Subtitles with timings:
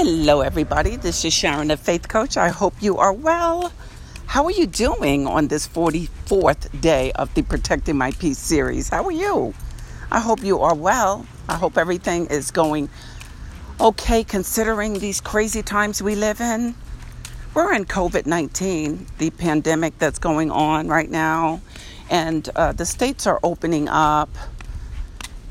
[0.00, 0.94] Hello, everybody.
[0.94, 2.36] This is Sharon, the Faith Coach.
[2.36, 3.72] I hope you are well.
[4.26, 8.90] How are you doing on this 44th day of the Protecting My Peace series?
[8.90, 9.54] How are you?
[10.12, 11.26] I hope you are well.
[11.48, 12.88] I hope everything is going
[13.80, 16.76] okay considering these crazy times we live in.
[17.52, 21.60] We're in COVID 19, the pandemic that's going on right now,
[22.08, 24.30] and uh, the states are opening up,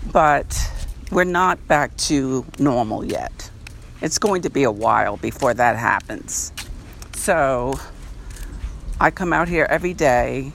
[0.09, 0.71] but
[1.11, 3.46] we're not back to normal yet.
[4.00, 6.51] It's going to be a while before that happens.
[7.15, 7.79] So
[9.00, 10.51] I come out here every day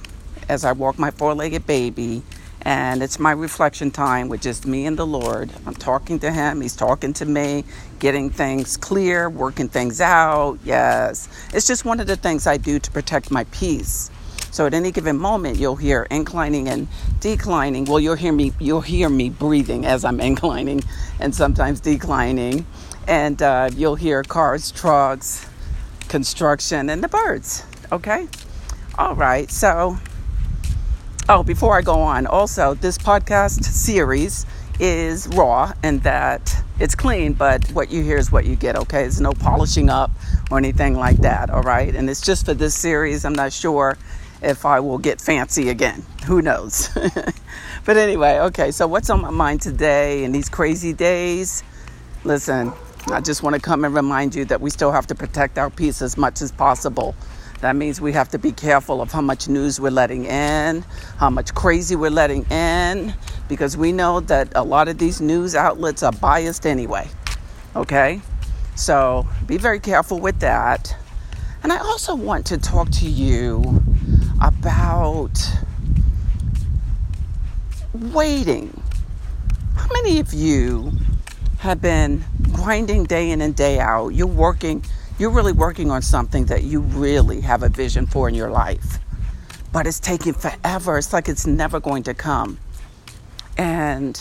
[0.48, 2.22] as I walk my four legged baby,
[2.62, 5.50] and it's my reflection time with just me and the Lord.
[5.66, 7.64] I'm talking to Him, He's talking to me,
[7.98, 10.58] getting things clear, working things out.
[10.64, 14.10] Yes, it's just one of the things I do to protect my peace.
[14.52, 16.86] So at any given moment, you'll hear inclining and
[17.20, 17.86] declining.
[17.86, 18.52] Well, you'll hear me.
[18.60, 20.82] You'll hear me breathing as I'm inclining
[21.18, 22.66] and sometimes declining,
[23.08, 25.48] and uh, you'll hear cars, trucks,
[26.08, 27.64] construction, and the birds.
[27.90, 28.28] Okay.
[28.98, 29.50] All right.
[29.50, 29.96] So,
[31.30, 34.44] oh, before I go on, also this podcast series
[34.78, 39.02] is raw and that it's clean, but what you hear is what you get, okay?
[39.02, 40.10] There's no polishing up
[40.50, 41.94] or anything like that, all right?
[41.94, 43.24] And it's just for this series.
[43.24, 43.96] I'm not sure
[44.42, 46.04] if I will get fancy again.
[46.26, 46.88] Who knows?
[47.84, 51.62] but anyway, okay, so what's on my mind today in these crazy days?
[52.24, 52.72] Listen,
[53.08, 55.70] I just want to come and remind you that we still have to protect our
[55.70, 57.14] peace as much as possible.
[57.60, 60.84] That means we have to be careful of how much news we're letting in,
[61.18, 63.14] how much crazy we're letting in,
[63.48, 67.08] because we know that a lot of these news outlets are biased anyway.
[67.76, 68.20] Okay?
[68.74, 70.96] So be very careful with that.
[71.62, 73.81] And I also want to talk to you
[74.42, 75.38] about
[77.94, 78.82] waiting.
[79.76, 80.92] How many of you
[81.58, 84.08] have been grinding day in and day out?
[84.08, 84.84] You're working,
[85.18, 88.98] you're really working on something that you really have a vision for in your life,
[89.72, 90.98] but it's taking forever.
[90.98, 92.58] It's like it's never going to come.
[93.56, 94.20] And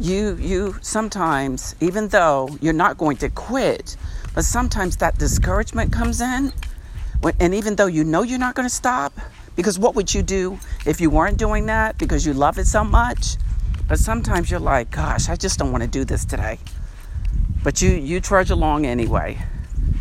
[0.00, 3.96] you you sometimes even though you're not going to quit
[4.34, 6.52] but sometimes that discouragement comes in
[7.40, 9.12] and even though you know you're not going to stop,
[9.56, 12.84] because what would you do if you weren't doing that because you love it so
[12.84, 13.36] much?
[13.88, 16.58] But sometimes you're like, gosh, I just don't want to do this today.
[17.62, 19.38] But you you trudge along anyway.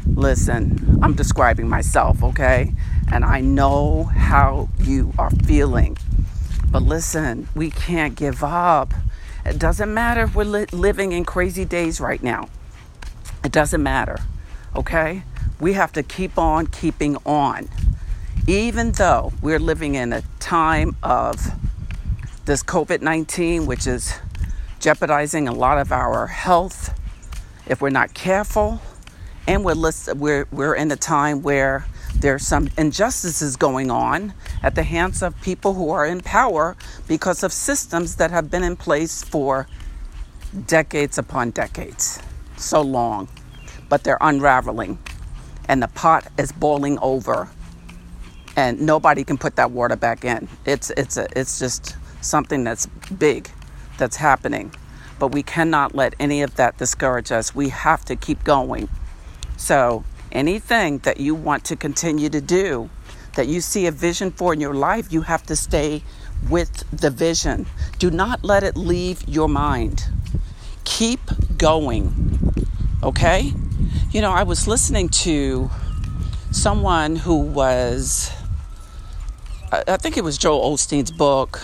[0.05, 2.73] Listen, I'm describing myself, okay?
[3.11, 5.97] And I know how you are feeling.
[6.71, 8.93] But listen, we can't give up.
[9.45, 12.49] It doesn't matter if we're li- living in crazy days right now.
[13.43, 14.17] It doesn't matter,
[14.75, 15.23] okay?
[15.59, 17.69] We have to keep on keeping on.
[18.47, 21.51] Even though we're living in a time of
[22.45, 24.13] this COVID 19, which is
[24.79, 26.93] jeopardizing a lot of our health
[27.67, 28.81] if we're not careful,
[29.47, 31.85] and we're, list- we're, we're in a time where
[32.15, 36.75] there's some injustices going on at the hands of people who are in power
[37.07, 39.67] because of systems that have been in place for
[40.67, 42.19] decades upon decades.
[42.57, 43.27] So long,
[43.89, 44.99] but they're unraveling
[45.67, 47.49] and the pot is boiling over
[48.55, 50.47] and nobody can put that water back in.
[50.65, 53.49] It's it's a, it's just something that's big
[53.97, 54.73] that's happening.
[55.19, 57.55] But we cannot let any of that discourage us.
[57.55, 58.89] We have to keep going.
[59.57, 62.89] So, anything that you want to continue to do,
[63.35, 66.03] that you see a vision for in your life, you have to stay
[66.49, 67.65] with the vision.
[67.97, 70.05] Do not let it leave your mind.
[70.83, 72.67] Keep going.
[73.01, 73.53] Okay?
[74.15, 75.69] You know, I was listening to
[76.49, 78.31] someone who was,
[79.73, 81.61] I think it was Joel Osteen's book.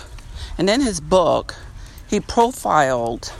[0.57, 1.55] And in his book,
[2.09, 3.31] he profiled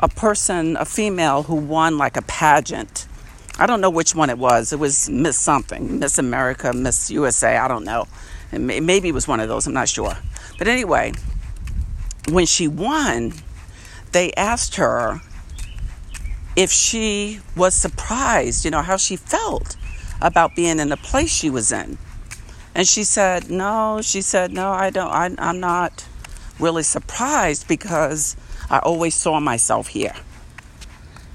[0.00, 3.06] a person, a female who won like a pageant.
[3.58, 4.72] I don't know which one it was.
[4.72, 8.08] It was Miss something, Miss America, Miss USA, I don't know.
[8.52, 10.16] maybe it was one of those, I'm not sure.
[10.56, 11.12] But anyway,
[12.30, 13.34] when she won,
[14.12, 15.20] they asked her
[16.56, 19.76] if she was surprised, you know, how she felt
[20.20, 21.98] about being in the place she was in.
[22.74, 26.06] And she said, No, she said, No, I don't, I, I'm not
[26.58, 28.36] really surprised because
[28.70, 30.14] I always saw myself here.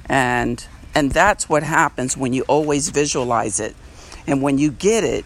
[0.05, 0.65] And
[0.95, 3.75] and that's what happens when you always visualize it.
[4.25, 5.25] And when you get it,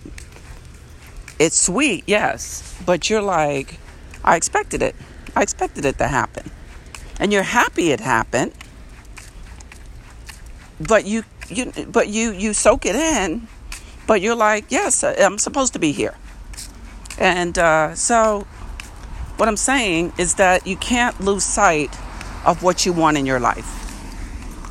[1.39, 3.79] it's sweet, yes, but you're like,
[4.23, 4.95] I expected it.
[5.35, 6.51] I expected it to happen.
[7.19, 8.53] And you're happy it happened
[10.87, 13.47] but you you but you you soak it in
[14.07, 16.15] but you're like yes i'm supposed to be here
[17.17, 18.47] and uh, so
[19.37, 21.93] what i'm saying is that you can't lose sight
[22.45, 23.81] of what you want in your life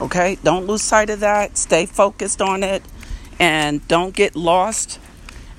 [0.00, 0.38] Okay?
[0.42, 1.58] Don't lose sight of that.
[1.58, 2.82] Stay focused on it
[3.38, 4.98] and don't get lost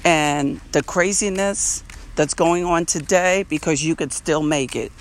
[0.03, 1.83] and the craziness
[2.15, 4.91] that's going on today because you could still make it.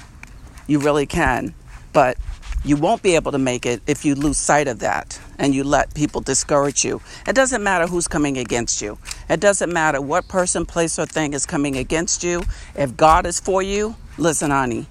[0.66, 1.54] You really can.
[1.92, 2.18] But
[2.64, 5.64] you won't be able to make it if you lose sight of that and you
[5.64, 7.00] let people discourage you.
[7.26, 8.98] It doesn't matter who's coming against you.
[9.28, 12.42] It doesn't matter what person, place, or thing is coming against you.
[12.74, 14.86] If God is for you, listen, honey,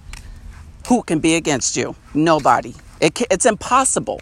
[0.87, 1.95] who can be against you?
[2.13, 2.73] Nobody.
[2.99, 4.21] It, it's impossible.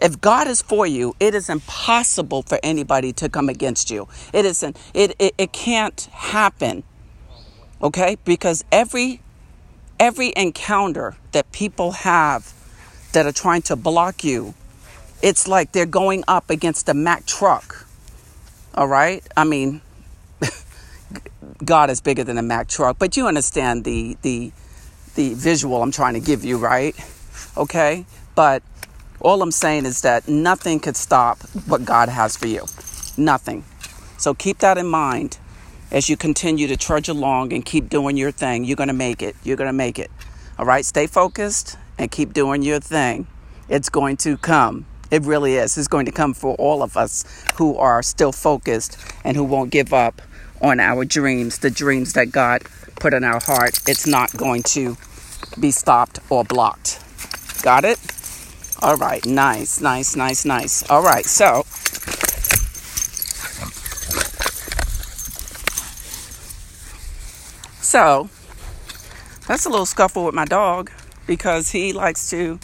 [0.00, 4.08] If God is for you, it is impossible for anybody to come against you.
[4.32, 4.78] It isn't.
[4.94, 6.84] It, it, it can't happen.
[7.82, 8.16] Okay?
[8.24, 9.20] Because every
[9.98, 12.54] every encounter that people have
[13.12, 14.54] that are trying to block you,
[15.22, 17.86] it's like they're going up against a Mack truck.
[18.74, 19.26] All right?
[19.36, 19.80] I mean,
[21.64, 24.52] God is bigger than a Mack truck, but you understand the the
[25.14, 26.94] the visual I'm trying to give you, right?
[27.56, 28.06] Okay?
[28.34, 28.62] But
[29.20, 32.64] all I'm saying is that nothing could stop what God has for you.
[33.18, 33.64] Nothing.
[34.16, 35.38] So keep that in mind
[35.90, 38.64] as you continue to trudge along and keep doing your thing.
[38.64, 39.36] You're going to make it.
[39.42, 40.10] You're going to make it.
[40.58, 40.84] All right?
[40.84, 43.26] Stay focused and keep doing your thing.
[43.68, 44.86] It's going to come.
[45.10, 45.76] It really is.
[45.76, 49.70] It's going to come for all of us who are still focused and who won't
[49.70, 50.22] give up
[50.62, 52.62] on our dreams, the dreams that God
[52.96, 53.80] put in our heart.
[53.86, 54.96] It's not going to
[55.58, 57.00] be stopped or blocked.
[57.62, 57.98] Got it?
[58.80, 60.88] All right, nice, nice, nice, nice.
[60.88, 61.64] All right, so
[67.82, 68.30] so
[69.46, 70.90] that's a little scuffle with my dog
[71.30, 72.58] because he likes to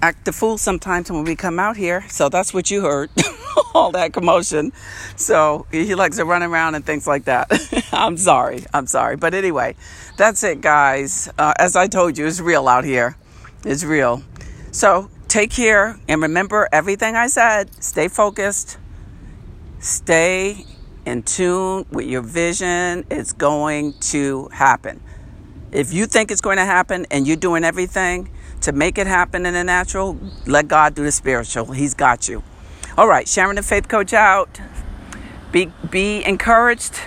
[0.00, 2.08] act the fool sometimes when we come out here.
[2.08, 3.10] So that's what you heard.
[3.74, 4.72] All that commotion.
[5.16, 7.52] So he likes to run around and things like that.
[7.92, 8.64] I'm sorry.
[8.72, 9.16] I'm sorry.
[9.16, 9.76] But anyway,
[10.16, 11.30] that's it, guys.
[11.36, 13.14] Uh, as I told you, it's real out here.
[13.66, 14.22] It's real.
[14.70, 17.84] So take care and remember everything I said.
[17.84, 18.78] Stay focused.
[19.80, 20.64] Stay
[21.04, 23.04] in tune with your vision.
[23.10, 25.02] It's going to happen.
[25.72, 28.30] If you think it's going to happen and you're doing everything
[28.60, 31.72] to make it happen in the natural, let God do the spiritual.
[31.72, 32.42] He's got you.
[32.98, 34.60] All right, Sharon the Faith Coach out.
[35.50, 37.00] Be be encouraged.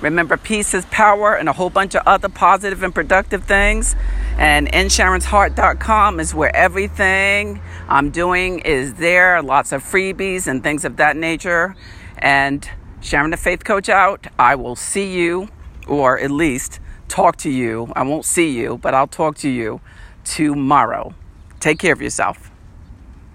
[0.00, 3.94] Remember, peace is power, and a whole bunch of other positive and productive things.
[4.38, 9.42] And InSharon'sHeart.com is where everything I'm doing is there.
[9.42, 11.76] Lots of freebies and things of that nature.
[12.16, 12.66] And
[13.02, 14.26] Sharon the Faith Coach out.
[14.38, 15.50] I will see you,
[15.86, 17.92] or at least talk to you.
[17.94, 19.80] I won't see you, but I'll talk to you
[20.24, 21.14] tomorrow.
[21.58, 22.49] Take care of yourself.